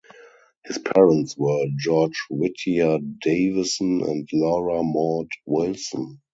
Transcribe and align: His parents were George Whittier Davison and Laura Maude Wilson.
His 0.65 0.79
parents 0.79 1.37
were 1.37 1.67
George 1.77 2.25
Whittier 2.31 2.97
Davison 3.21 4.01
and 4.01 4.27
Laura 4.33 4.81
Maude 4.81 5.29
Wilson. 5.45 6.23